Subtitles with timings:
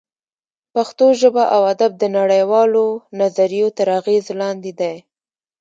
[0.73, 2.85] پښتو ژبه او ادب د نړۍ والو
[3.19, 4.95] نظریو تر اغېز لاندې دی